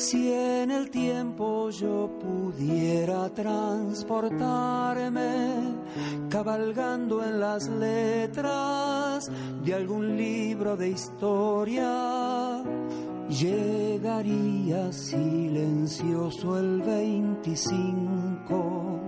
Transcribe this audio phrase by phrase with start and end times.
[0.00, 5.74] Si en el tiempo yo pudiera transportarme,
[6.30, 9.30] cabalgando en las letras
[9.62, 12.64] de algún libro de historia,
[13.28, 19.00] llegaría silencioso el 25,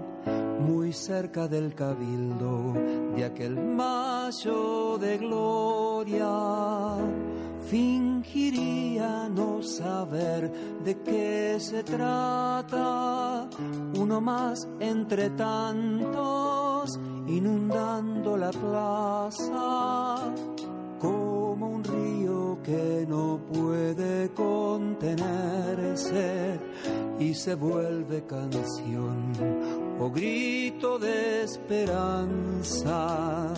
[0.61, 2.75] muy cerca del cabildo
[3.17, 6.29] de aquel mayo de gloria
[7.73, 10.53] fingiría no saber
[10.85, 13.49] de qué se trata.
[13.99, 20.19] Uno más entre tantos, inundando la plaza,
[21.01, 26.61] como un río que no puede contenerse
[27.19, 29.33] y se vuelve canción
[29.99, 33.55] o grito de esperanza.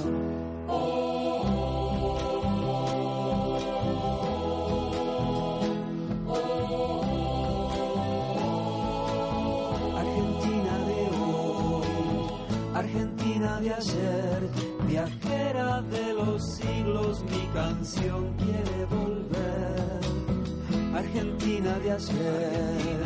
[13.44, 14.50] Argentina de ayer,
[14.88, 20.00] viajera de los siglos, mi canción quiere volver.
[20.96, 23.02] Argentina de ayer,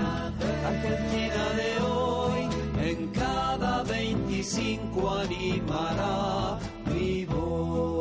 [0.64, 2.49] Argentina de hoy,
[2.81, 7.98] en cada 25 animará mi voz.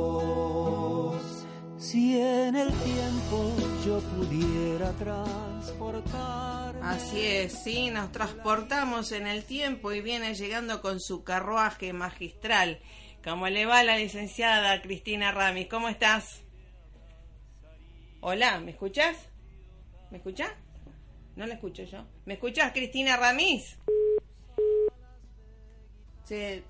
[1.89, 3.56] Si en el tiempo
[3.86, 11.00] yo pudiera transportar Así es, sí, nos transportamos en el tiempo y viene llegando con
[11.00, 12.81] su carruaje magistral.
[13.24, 15.69] ¿Cómo le va la licenciada Cristina Ramis?
[15.69, 16.42] ¿Cómo estás?
[18.19, 19.16] Hola, ¿me escuchas?
[20.12, 20.51] ¿Me escuchas?
[21.38, 22.06] No la escucho yo.
[22.25, 23.78] ¿Me escuchas, Cristina Ramis?
[26.25, 26.63] Sí.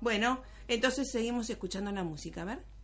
[0.00, 2.75] Bueno, entonces seguimos escuchando la música, a ver.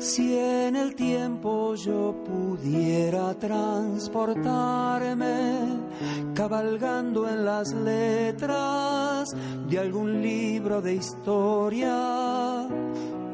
[0.00, 5.60] Si en el tiempo yo pudiera transportarme,
[6.34, 9.28] cabalgando en las letras
[9.68, 12.66] de algún libro de historia,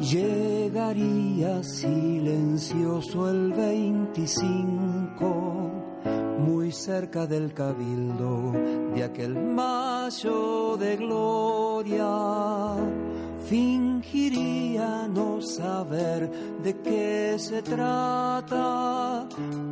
[0.01, 5.71] llegaría silencioso el 25,
[6.41, 8.51] muy cerca del cabildo
[8.93, 12.75] de aquel mayo de gloria
[13.49, 16.31] fingiría no saber
[16.63, 19.27] de qué se trata.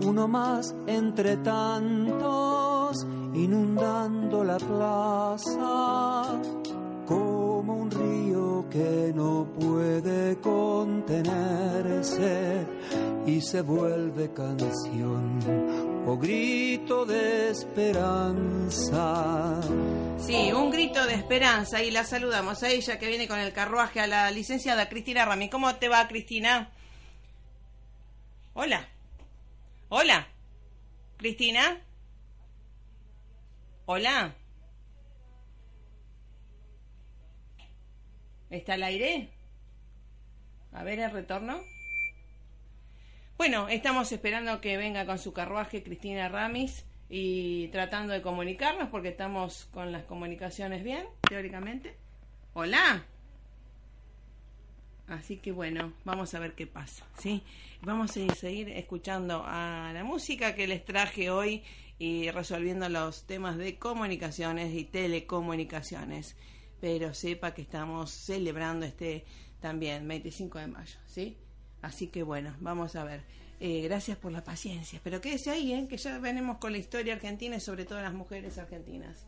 [0.04, 3.04] Uno más entre tantos,
[3.34, 6.40] inundando la plaza,
[7.06, 12.66] como un río que no puede contenerse
[13.26, 15.38] y se vuelve canción
[16.06, 18.52] o grito de esperanza.
[20.18, 24.00] Sí, un grito de esperanza y la saludamos a ella que viene con el carruaje
[24.00, 25.48] a la licenciada Cristina Rami.
[25.48, 26.70] ¿Cómo te va, Cristina?
[28.52, 28.86] Hola.
[29.88, 30.28] Hola.
[31.16, 31.80] Cristina.
[33.86, 34.34] Hola.
[38.50, 39.30] ¿Está al aire?
[40.72, 41.73] A ver el retorno.
[43.46, 49.08] Bueno, estamos esperando que venga con su carruaje Cristina Ramis y tratando de comunicarnos porque
[49.08, 51.94] estamos con las comunicaciones bien, teóricamente.
[52.54, 53.04] Hola.
[55.08, 57.42] Así que bueno, vamos a ver qué pasa, ¿sí?
[57.82, 61.62] Vamos a seguir escuchando a la música que les traje hoy
[61.98, 66.34] y resolviendo los temas de comunicaciones y telecomunicaciones.
[66.80, 69.26] Pero sepa que estamos celebrando este
[69.60, 71.36] también 25 de mayo, ¿sí?
[71.84, 73.22] Así que bueno, vamos a ver.
[73.60, 75.00] Eh, gracias por la paciencia.
[75.04, 75.86] Pero quédese ahí, ¿eh?
[75.88, 79.26] que ya venimos con la historia argentina y sobre todo las mujeres argentinas.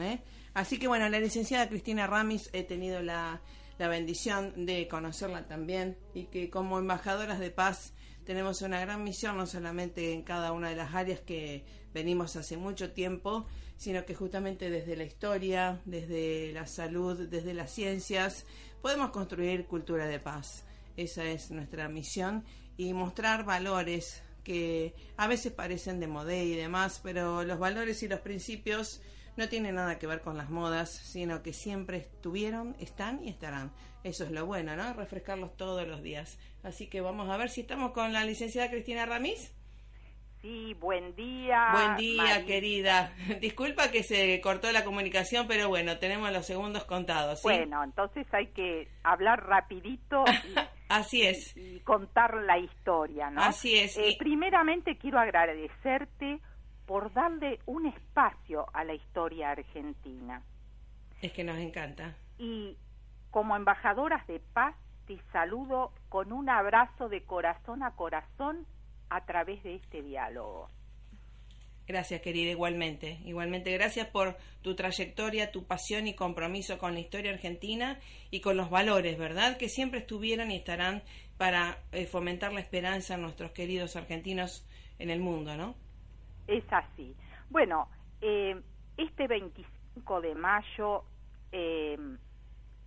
[0.00, 0.20] ¿Eh?
[0.54, 3.40] Así que bueno, la licenciada Cristina Ramis he tenido la,
[3.78, 7.92] la bendición de conocerla también y que como embajadoras de paz
[8.24, 12.56] tenemos una gran misión, no solamente en cada una de las áreas que venimos hace
[12.56, 13.46] mucho tiempo,
[13.76, 18.44] sino que justamente desde la historia, desde la salud, desde las ciencias,
[18.82, 20.65] podemos construir cultura de paz.
[20.96, 22.44] Esa es nuestra misión
[22.76, 28.08] y mostrar valores que a veces parecen de modé y demás, pero los valores y
[28.08, 29.02] los principios
[29.36, 33.72] no tienen nada que ver con las modas, sino que siempre estuvieron, están y estarán.
[34.02, 34.92] Eso es lo bueno, ¿no?
[34.92, 36.38] Refrescarlos todos los días.
[36.62, 39.52] Así que vamos a ver si estamos con la licenciada Cristina Ramis.
[40.42, 41.70] Sí, buen día.
[41.72, 43.12] Buen día, querida.
[43.40, 47.42] Disculpa que se cortó la comunicación, pero bueno, tenemos los segundos contados.
[47.42, 50.24] Bueno, entonces hay que hablar rapidito.
[50.88, 51.56] Así es.
[51.56, 53.42] Y, contar la historia, ¿no?
[53.42, 53.96] Así es.
[53.96, 56.40] Eh, primeramente quiero agradecerte
[56.86, 60.42] por darle un espacio a la historia argentina.
[61.20, 62.14] Es que nos encanta.
[62.38, 62.76] Y
[63.30, 64.76] como embajadoras de paz,
[65.06, 68.66] te saludo con un abrazo de corazón a corazón
[69.08, 70.70] a través de este diálogo.
[71.86, 73.20] Gracias, querida, igualmente.
[73.24, 78.00] Igualmente, gracias por tu trayectoria, tu pasión y compromiso con la historia argentina
[78.30, 79.56] y con los valores, ¿verdad?
[79.56, 81.02] Que siempre estuvieron y estarán
[81.38, 84.66] para eh, fomentar la esperanza en nuestros queridos argentinos
[84.98, 85.76] en el mundo, ¿no?
[86.48, 87.14] Es así.
[87.50, 87.88] Bueno,
[88.20, 88.60] eh,
[88.96, 91.04] este 25 de mayo
[91.52, 91.96] eh,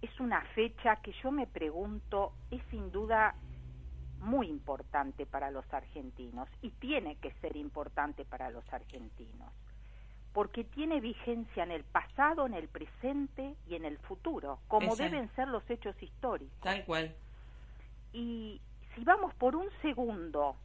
[0.02, 3.36] es una fecha que yo me pregunto, es sin duda
[4.20, 9.52] muy importante para los argentinos y tiene que ser importante para los argentinos,
[10.34, 15.30] porque tiene vigencia en el pasado, en el presente y en el futuro, como deben
[15.36, 16.60] ser los hechos históricos.
[16.62, 17.16] Tal cual.
[18.14, 18.62] Y
[18.96, 20.56] si vamos por un segundo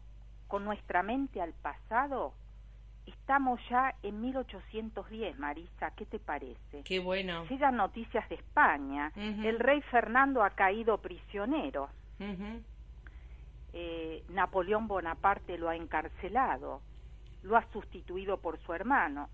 [0.48, 2.34] con nuestra mente al pasado,
[3.06, 6.82] estamos ya en 1810, Marisa, ¿qué te parece?
[6.84, 7.44] Qué bueno.
[7.46, 11.88] Llegan noticias de España, el rey Fernando ha caído prisionero.
[13.76, 16.80] Eh, Napoleón Bonaparte lo ha encarcelado,
[17.42, 19.28] lo ha sustituido por su hermano.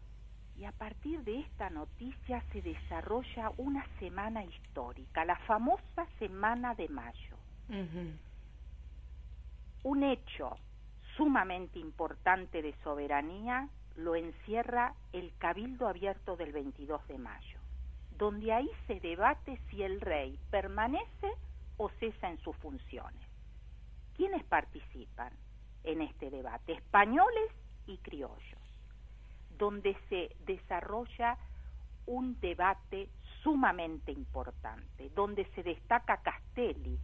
[0.56, 6.88] Y a partir de esta noticia se desarrolla una semana histórica, la famosa Semana de
[6.88, 7.36] Mayo.
[9.82, 10.56] Un hecho
[11.16, 17.58] sumamente importante de soberanía lo encierra el Cabildo Abierto del 22 de mayo,
[18.16, 21.30] donde ahí se debate si el rey permanece
[21.76, 23.29] o cesa en sus funciones.
[24.20, 25.32] ¿Quiénes participan
[25.82, 26.74] en este debate?
[26.74, 27.52] Españoles
[27.86, 28.60] y criollos,
[29.56, 31.38] donde se desarrolla
[32.04, 33.08] un debate
[33.42, 36.98] sumamente importante, donde se destaca Castelli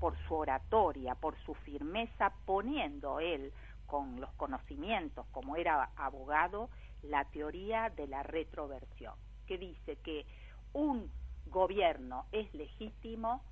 [0.00, 3.52] por su oratoria, por su firmeza, poniendo él
[3.86, 6.70] con los conocimientos, como era abogado,
[7.04, 9.14] la teoría de la retroversión,
[9.46, 10.26] que dice que
[10.72, 11.08] un
[11.46, 13.44] gobierno es legítimo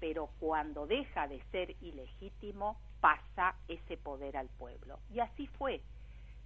[0.00, 4.98] pero cuando deja de ser ilegítimo pasa ese poder al pueblo.
[5.12, 5.80] Y así fue.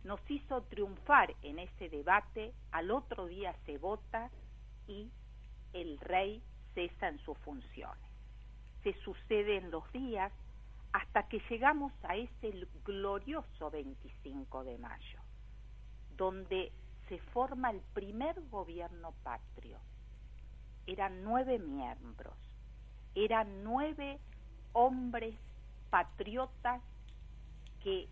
[0.04, 4.30] Nos hizo triunfar en ese debate, al otro día se vota
[4.88, 5.10] y
[5.72, 6.42] el rey
[6.74, 8.10] cesa en sus funciones.
[8.82, 10.32] Se suceden los días
[10.92, 15.20] hasta que llegamos a ese glorioso 25 de mayo,
[16.16, 16.72] donde
[17.08, 19.78] se forma el primer gobierno patrio.
[20.86, 22.36] Eran nueve miembros
[23.14, 24.18] eran nueve
[24.72, 25.34] hombres
[25.90, 26.80] patriotas
[27.82, 28.08] que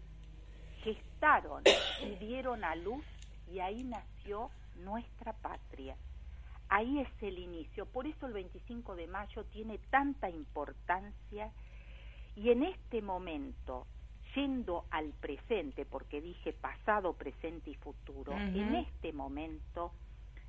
[0.83, 1.63] gestaron
[2.05, 3.05] y dieron a luz
[3.51, 5.97] y ahí nació nuestra patria.
[6.69, 11.51] Ahí es el inicio, por eso el 25 de mayo tiene tanta importancia.
[12.37, 13.87] Y en este momento,
[14.37, 19.93] yendo al presente, porque dije pasado, presente y futuro, en este momento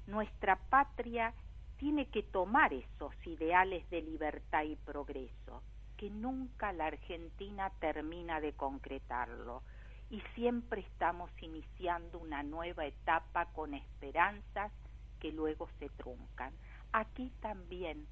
[0.05, 1.33] nuestra patria
[1.81, 5.63] tiene que tomar esos ideales de libertad y progreso,
[5.97, 9.63] que nunca la Argentina termina de concretarlo
[10.11, 14.71] y siempre estamos iniciando una nueva etapa con esperanzas
[15.19, 16.53] que luego se truncan.
[16.91, 18.05] Aquí también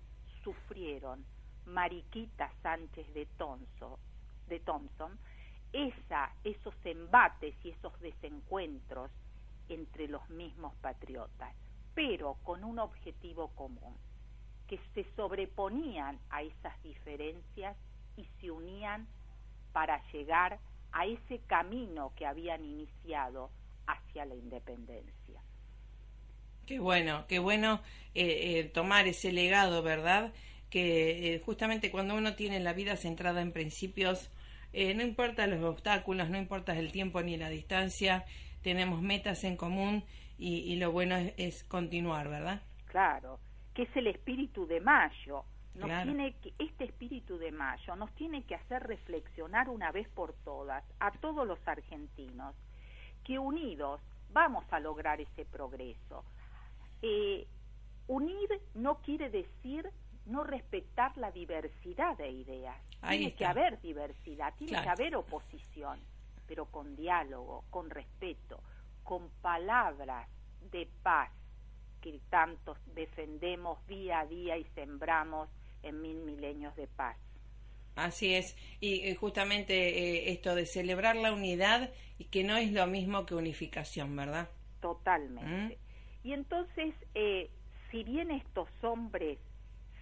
[0.43, 1.23] sufrieron
[1.67, 5.19] Mariquita Sánchez de, Thompson
[6.43, 9.11] esos embates y esos desencuentros
[9.67, 11.53] entre los mismos patriotas
[11.99, 13.93] pero con un objetivo común,
[14.69, 17.75] que se sobreponían a esas diferencias
[18.15, 19.05] y se unían
[19.73, 20.59] para llegar
[20.93, 23.51] a ese camino que habían iniciado
[23.85, 25.43] hacia la independencia.
[26.65, 27.81] Qué bueno, qué bueno
[28.15, 30.31] eh, eh, tomar ese legado, ¿verdad?
[30.69, 34.31] Que eh, justamente cuando uno tiene la vida centrada en principios,
[34.71, 38.23] no importa los obstáculos, no importa el tiempo ni la distancia,
[38.61, 40.05] tenemos metas en común
[40.39, 42.62] y, lo bueno es, continuar, ¿verdad?
[42.86, 43.39] Claro,
[43.74, 45.43] que es el espíritu de mayo.
[45.75, 50.34] Nos tiene que, este espíritu de mayo nos tiene que hacer reflexionar una vez por
[50.43, 52.55] todas a todos los argentinos
[53.24, 56.25] que unidos vamos a lograr ese progreso.
[57.01, 57.48] Eh,
[58.08, 59.89] unir no quiere decir
[60.25, 62.77] no respetar la diversidad de ideas.
[63.08, 66.00] tiene que haber diversidad, tiene que haber oposición,
[66.48, 68.62] pero con diálogo, con respeto,
[69.09, 70.29] con palabras
[70.71, 71.31] de paz
[71.99, 75.49] que tantos defendemos día a día y sembramos
[75.81, 77.17] en mil milenios de paz.
[77.95, 82.71] Así es, y eh, justamente eh, esto de celebrar la unidad y que no es
[82.71, 84.47] lo mismo que unificación, ¿verdad?
[84.79, 85.77] Totalmente.
[85.77, 86.27] ¿Mm?
[86.27, 87.49] Y entonces, eh,
[87.89, 89.39] si bien estos hombres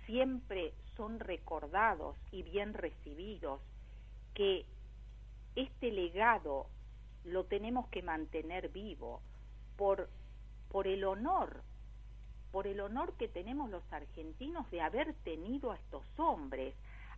[0.06, 3.62] siempre son recordados y bien recibidos,
[4.34, 4.66] que
[5.56, 6.68] este legado
[7.28, 9.22] lo tenemos que mantener vivo
[9.76, 10.10] por,
[10.70, 11.62] por el honor,
[12.52, 16.74] por el honor que tenemos los argentinos de haber tenido a estos hombres,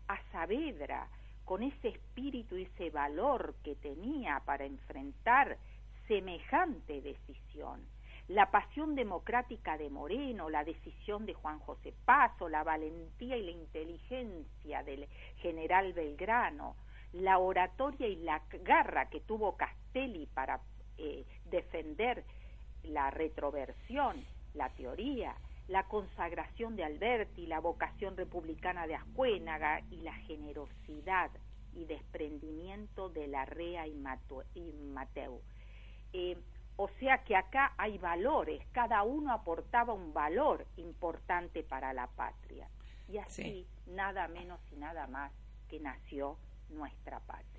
[0.07, 1.07] a Saavedra,
[1.45, 5.57] con ese espíritu y ese valor que tenía para enfrentar
[6.07, 7.81] semejante decisión.
[8.27, 13.51] La pasión democrática de Moreno, la decisión de Juan José Paso, la valentía y la
[13.51, 16.75] inteligencia del general Belgrano,
[17.13, 20.59] la oratoria y la garra que tuvo Castelli para
[20.97, 22.23] eh, defender
[22.83, 24.23] la retroversión,
[24.53, 25.35] la teoría,
[25.67, 31.31] la consagración de Alberti, la vocación republicana de Ascuénaga y la generosidad
[31.73, 35.41] y desprendimiento de la Rea y, Mateu.
[36.13, 36.37] Eh,
[36.75, 42.67] o sea que acá hay valores, cada uno aportaba un valor importante para la patria.
[43.07, 45.31] Y así, nada menos y nada más
[45.67, 46.37] que nació
[46.69, 47.49] nuestra patria.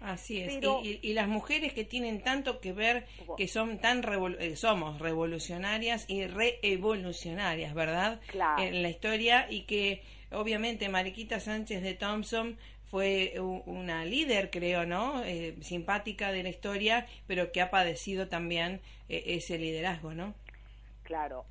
[0.00, 0.58] Así es.
[0.82, 4.02] y, las mujeres que tienen tanto que ver, que son tan
[4.40, 8.20] eh, somos revolucionarias y reevolucionarias, ¿verdad?
[8.58, 10.02] En la historia y que
[10.32, 12.58] obviamente Mariquita Sánchez de Thompson
[12.92, 15.24] fue una líder, creo, ¿no?
[15.24, 20.34] Eh, simpática de la historia, pero que ha padecido también eh, ese liderazgo, ¿no?
[21.02, 21.46] Claro,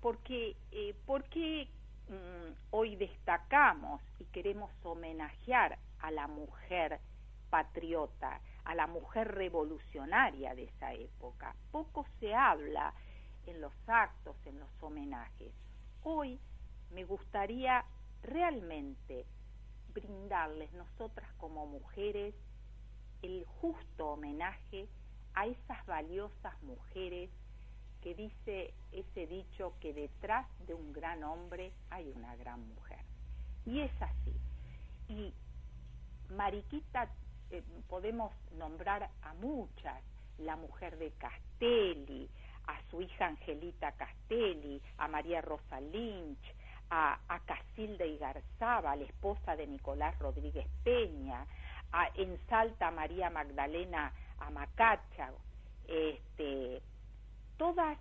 [0.00, 1.66] porque, eh, porque
[2.08, 7.00] mm, hoy destacamos y queremos homenajear a la mujer
[7.48, 11.56] patriota, a la mujer revolucionaria de esa época.
[11.72, 12.92] Poco se habla
[13.46, 15.54] en los actos, en los homenajes.
[16.02, 16.38] Hoy
[16.90, 17.86] me gustaría
[18.22, 19.24] realmente
[19.94, 22.34] brindarles nosotras como mujeres
[23.22, 24.86] el justo homenaje
[25.32, 27.30] a esas valiosas mujeres
[28.02, 33.00] que dice ese dicho que detrás de un gran hombre hay una gran mujer.
[33.64, 34.38] Y es así.
[35.08, 35.32] Y
[36.36, 37.08] Mariquita,
[37.50, 40.02] eh, podemos nombrar a muchas,
[40.38, 42.28] la mujer de Castelli,
[42.66, 46.54] a su hija Angelita Castelli, a María Rosa Lynch,
[46.90, 48.04] a, a Casilda
[48.58, 51.46] la esposa de Nicolás Rodríguez Peña,
[51.92, 55.30] a, en Salta María Magdalena Amacacha,
[55.86, 56.82] este,
[57.56, 57.98] todas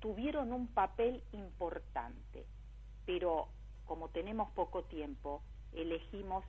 [0.00, 2.46] tuvieron un papel importante,
[3.04, 3.48] pero
[3.86, 6.44] como tenemos poco tiempo, elegimos,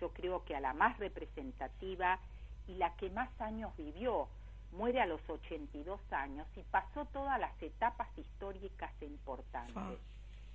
[0.00, 2.18] yo creo que a la más representativa
[2.66, 4.28] y la que más años vivió,
[4.72, 9.98] muere a los 82 años y pasó todas las etapas históricas importantes.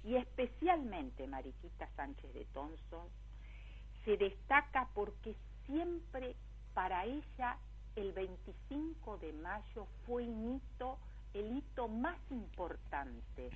[0.04, 3.08] Y especialmente Mariquita Sánchez de Thompson,
[4.04, 6.36] se destaca porque siempre
[6.74, 7.58] para ella
[7.96, 10.98] el 25 de mayo fue hito,
[11.34, 13.50] el hito más importante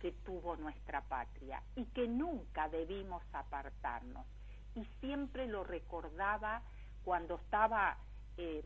[0.00, 4.26] que tuvo nuestra patria y que nunca debimos apartarnos.
[4.74, 6.62] Y siempre lo recordaba
[7.04, 7.96] cuando estaba
[8.36, 8.62] eh,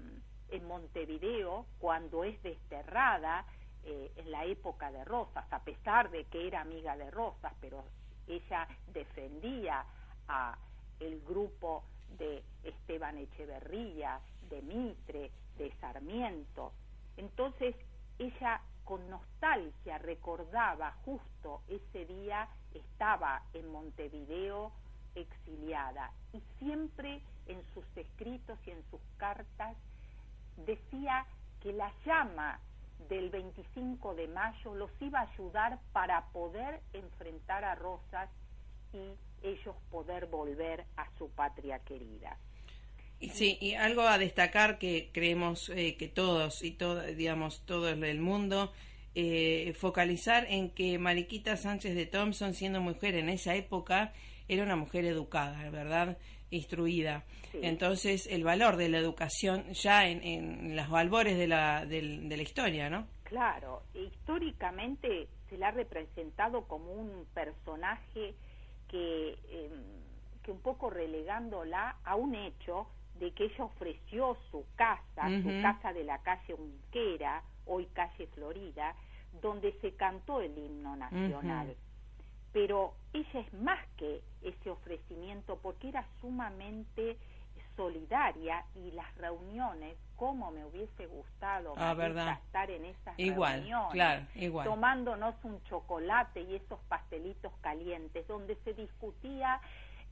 [0.51, 3.45] en Montevideo, cuando es desterrada,
[3.85, 7.85] eh, en la época de Rosas, a pesar de que era amiga de Rosas, pero
[8.27, 9.85] ella defendía
[10.27, 10.59] a
[11.01, 11.85] el grupo
[12.19, 16.73] de Esteban Echeverría, de Mitre, de Sarmiento.
[17.17, 17.75] Entonces
[18.19, 24.73] ella con nostalgia recordaba justo ese día estaba en Montevideo
[25.21, 29.77] exiliada y siempre en sus escritos y en sus cartas
[30.67, 31.27] decía
[31.63, 32.61] que la llama
[33.09, 38.29] del 25 de mayo los iba a ayudar para poder enfrentar a Rosas
[38.93, 42.37] y ellos poder volver a su patria querida.
[43.33, 48.21] Sí, y algo a destacar que creemos eh, que todos y todo, digamos, todo el
[48.21, 48.73] mundo
[49.15, 54.13] eh, focalizar en que Mariquita Sánchez de Thompson, siendo mujer en esa época,
[54.49, 56.17] era una mujer educada, ¿verdad?
[56.51, 57.25] Instruida.
[57.53, 62.43] Entonces, el valor de la educación ya en, en los albores de la, de, la
[62.43, 63.07] historia, ¿no?
[63.25, 68.35] Claro, históricamente se la ha representado como un personaje
[68.89, 69.71] que, em,
[70.43, 72.87] que un poco relegándola a un hecho
[73.19, 78.95] de que ella ofreció su casa, su casa de la calle Unquera, hoy calle Florida,
[79.43, 81.77] donde se cantó el himno nacional
[82.53, 87.17] pero ella es más que ese ofrecimiento porque era sumamente
[87.79, 91.97] solidaria y las reuniones, como me hubiese gustado ah,
[92.45, 94.67] estar en esas igual, reuniones, claro, igual.
[94.67, 99.61] tomándonos un chocolate y esos pastelitos calientes, donde se discutía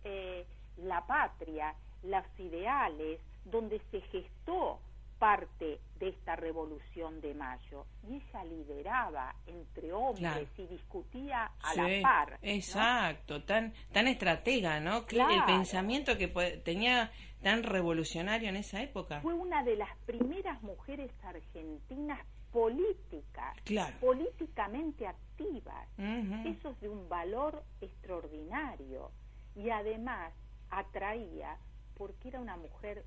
[0.05, 0.47] eh,
[0.77, 4.79] la patria, los ideales, donde se gestó
[5.19, 7.87] parte de esta revolución de mayo.
[8.09, 13.43] Y ella lideraba entre hombres y discutía a la par exacto.
[13.43, 16.29] Tan tan estratega no el pensamiento que
[16.65, 17.11] tenía
[17.43, 19.21] tan revolucionario en esa época.
[19.21, 22.21] Fue una de las primeras mujeres argentinas
[22.53, 23.57] políticas
[24.01, 25.89] políticamente activas.
[25.99, 29.11] Eso es de un valor extraordinario.
[29.55, 30.33] Y además
[30.71, 31.57] atraía
[31.97, 33.05] porque era una mujer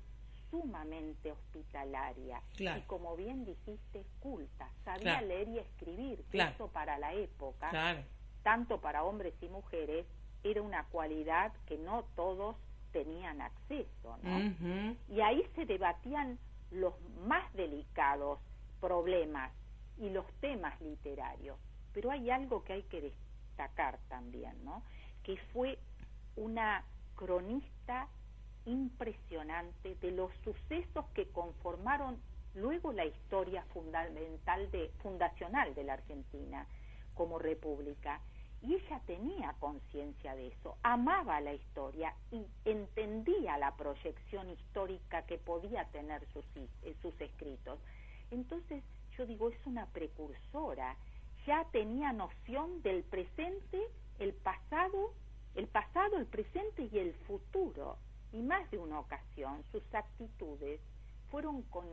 [0.50, 2.42] sumamente hospitalaria.
[2.58, 4.68] Y como bien dijiste culta.
[4.84, 7.70] Sabía leer y escribir eso para la época
[8.42, 10.06] tanto para hombres y mujeres
[10.42, 12.56] era una cualidad que no todos
[12.92, 14.18] tenían acceso
[15.08, 16.38] y ahí se debatían
[16.70, 16.94] los
[17.26, 18.40] más delicados
[18.80, 19.52] problemas
[19.98, 21.58] y los temas literarios.
[21.92, 24.82] Pero hay algo que hay que destacar también, ¿no?
[25.22, 25.78] Que fue
[26.36, 26.84] una
[27.16, 28.08] cronista
[28.70, 32.20] impresionante de los sucesos que conformaron
[32.54, 36.66] luego la historia fundamental de, fundacional de la Argentina
[37.14, 38.20] como república.
[38.62, 45.38] Y ella tenía conciencia de eso, amaba la historia y entendía la proyección histórica que
[45.38, 47.78] podía tener sus, eh, sus escritos.
[48.30, 48.84] Entonces,
[49.16, 50.94] yo digo, es una precursora,
[51.46, 53.80] ya tenía noción del presente,
[54.18, 55.14] el pasado,
[55.54, 57.96] el pasado, el presente y el futuro.
[58.32, 60.80] Y más de una ocasión sus actitudes
[61.30, 61.86] fueron con,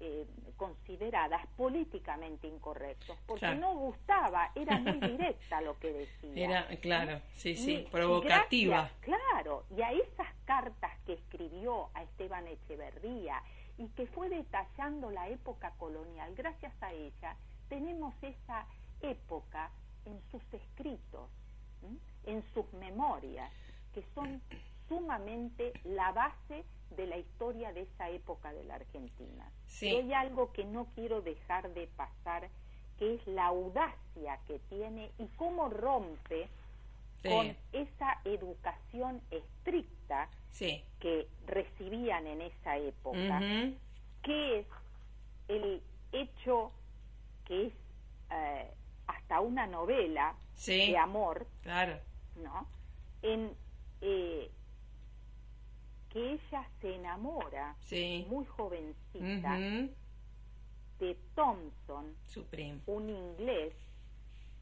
[0.00, 6.44] eh, consideradas políticamente incorrectos, porque no gustaba, era muy directa lo que decía.
[6.44, 8.90] Era, claro, sí, sí, provocativa.
[9.00, 13.42] claro, y a esas cartas que escribió a Esteban Echeverría
[13.76, 17.36] y que fue detallando la época colonial, gracias a ella
[17.68, 18.66] tenemos esa
[19.00, 19.70] época
[20.04, 21.30] en sus escritos,
[22.24, 23.50] en sus memorias,
[23.92, 24.40] que son
[24.88, 26.64] sumamente la base
[26.96, 29.50] de la historia de esa época de la Argentina.
[29.66, 29.88] Sí.
[29.88, 32.48] hay algo que no quiero dejar de pasar,
[32.98, 36.48] que es la audacia que tiene y cómo rompe
[37.22, 40.28] con esa educación estricta
[40.98, 43.40] que recibían en esa época,
[44.22, 44.66] que es
[45.48, 46.72] el hecho
[47.44, 47.72] que es
[48.30, 48.70] eh,
[49.06, 50.34] hasta una novela
[50.66, 51.98] de amor, claro.
[52.42, 52.66] ¿no?
[53.22, 53.52] En,
[54.00, 54.50] eh,
[56.10, 57.76] que ella se enamora
[58.28, 59.58] muy jovencita
[60.98, 62.14] de Thompson,
[62.86, 63.72] un inglés,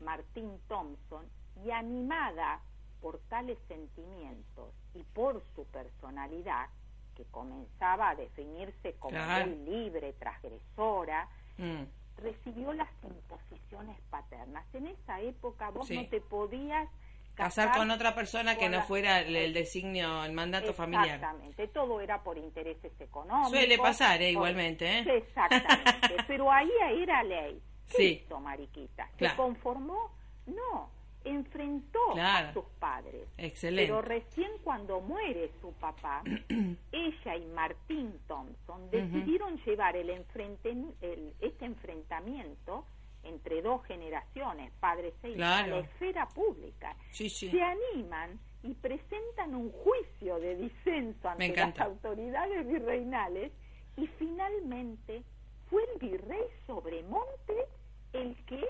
[0.00, 1.24] Martín Thompson,
[1.64, 2.60] y animada
[3.00, 6.68] por tales sentimientos y por su personalidad,
[7.16, 11.84] que comenzaba a definirse como muy libre, transgresora, mm.
[12.18, 14.66] recibió las imposiciones paternas.
[14.74, 16.88] En esa época vos no te podías
[17.36, 21.16] casar con otra persona que no fuera el, designio, el mandato familiar.
[21.16, 23.50] Exactamente, todo era por intereses económicos.
[23.50, 24.30] Suele pasar, ¿eh?
[24.30, 24.98] igualmente.
[24.98, 25.04] ¿eh?
[25.16, 27.62] Exactamente, pero ahí era ley.
[27.88, 28.34] ¿Qué sí.
[28.42, 29.08] Mariquita?
[29.18, 30.10] ¿Se conformó?
[30.46, 30.90] No,
[31.24, 33.28] enfrentó a sus padres.
[33.36, 33.86] Excelente.
[33.86, 36.22] Pero recién cuando muere su papá,
[36.92, 40.70] ella y Martín Thompson decidieron llevar el, enfrente,
[41.00, 42.86] el este enfrentamiento
[43.26, 46.96] entre dos generaciones, padres e hijos, a la esfera pública.
[47.12, 53.52] Se animan y presentan un juicio de disenso ante las autoridades virreinales
[53.96, 55.22] y finalmente
[55.68, 57.66] fue el virrey Sobremonte
[58.12, 58.64] el que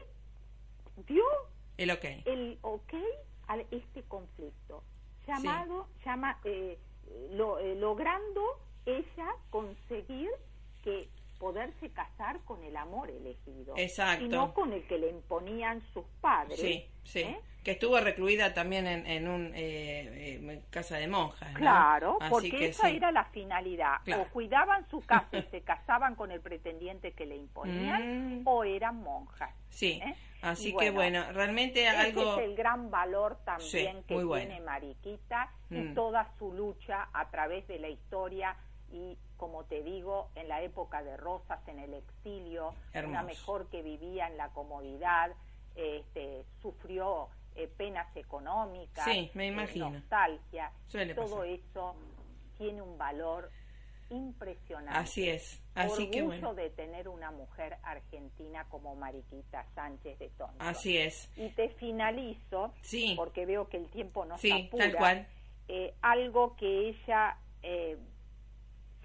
[1.07, 1.25] dio
[1.77, 3.05] el ok, el okay
[3.49, 4.83] a este conflicto,
[5.27, 6.79] llamado, llama, eh,
[7.33, 8.43] lo, eh, logrando
[8.87, 10.31] ella conseguir
[10.83, 13.75] que poderse casar con el amor elegido.
[13.79, 14.27] Exacto.
[14.27, 16.61] Y no con el que le imponían sus padres.
[16.61, 17.21] Sí, sí.
[17.21, 17.41] ¿eh?
[17.65, 21.53] Que estuvo recluida también en, en un eh, casa de monjas.
[21.55, 23.97] Claro, porque esa era la finalidad.
[24.21, 28.47] O cuidaban su casa y se casaban con el pretendiente que le imponían, mm.
[28.47, 29.53] o eran monjas.
[29.71, 30.01] Sí.
[30.05, 30.15] ¿eh?
[30.43, 32.39] Así que bueno, realmente algo...
[32.39, 35.95] es el gran valor también que tiene Mariquita y mm.
[35.95, 38.55] toda su lucha a través de la historia
[38.97, 43.83] y como te digo, en la época de Rosas, en el exilio, una mejor que
[43.83, 45.33] vivía en la comodidad,
[45.75, 49.91] este, sufrió eh, penas económicas, sí, me eh, imagino.
[49.91, 50.73] nostalgia,
[51.15, 51.95] todo eso
[52.57, 53.51] tiene un valor
[54.09, 54.99] impresionante.
[54.99, 55.63] Así es.
[55.75, 56.55] Así Orgullo que bueno.
[56.55, 60.57] de tener una mujer argentina como Mariquita Sánchez de Tonto.
[60.59, 61.31] Así es.
[61.37, 63.13] Y te finalizo, sí.
[63.17, 65.27] porque veo que el tiempo no sí, apura, tal cual.
[65.69, 67.99] Eh, algo que ella eh,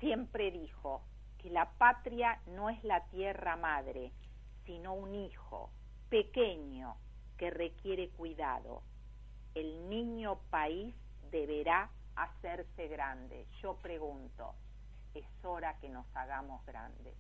[0.01, 1.03] siempre dijo
[1.37, 4.11] que la patria no es la tierra madre,
[4.65, 5.69] sino un hijo
[6.09, 6.97] pequeño
[7.37, 8.81] que requiere cuidado.
[9.53, 10.95] El niño país
[11.29, 13.47] deberá hacerse grande.
[13.61, 14.55] Yo pregunto,
[15.13, 17.15] es hora que nos hagamos grandes.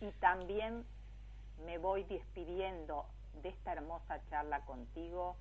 [0.00, 0.84] Y también
[1.64, 3.06] me voy despidiendo
[3.42, 5.36] de esta hermosa charla contigo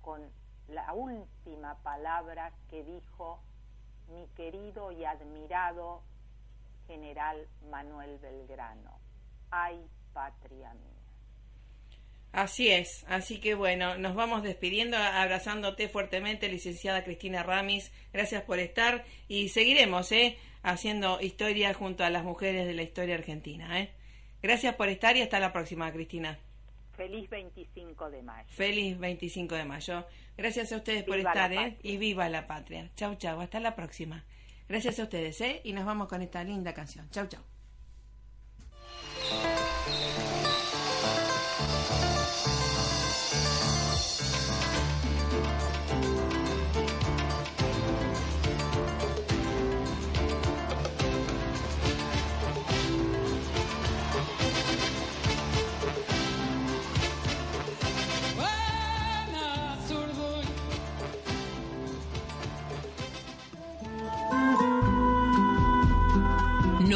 [0.00, 0.20] con
[0.68, 3.40] la última palabra que dijo
[4.08, 6.02] mi querido y admirado
[6.86, 8.98] general Manuel Belgrano.
[9.50, 10.96] ¡Ay, patria mía!
[12.32, 17.90] Así es, así que bueno, nos vamos despidiendo, abrazándote fuertemente, licenciada Cristina Ramis.
[18.12, 20.36] Gracias por estar y seguiremos ¿eh?
[20.62, 23.80] haciendo historia junto a las mujeres de la historia argentina.
[23.80, 23.90] ¿eh?
[24.42, 26.38] Gracias por estar y hasta la próxima, Cristina.
[26.96, 28.48] Feliz 25 de mayo.
[28.48, 30.06] Feliz 25 de mayo.
[30.36, 31.76] Gracias a ustedes por estar, ¿eh?
[31.82, 32.90] Y viva la patria.
[32.96, 33.40] Chau, chau.
[33.40, 34.24] Hasta la próxima.
[34.68, 35.60] Gracias a ustedes, ¿eh?
[35.64, 37.08] Y nos vamos con esta linda canción.
[37.10, 37.55] Chau, chau.